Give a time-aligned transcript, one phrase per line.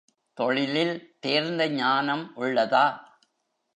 [0.37, 2.85] தொழிலில் தேர்ந்த ஞானம் உள்ளதா?